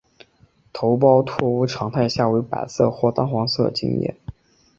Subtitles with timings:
[0.73, 4.15] 头孢唑肟常态下为白色或淡黄色结晶。